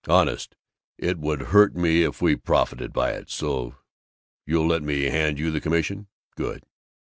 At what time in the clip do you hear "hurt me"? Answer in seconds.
1.53-2.01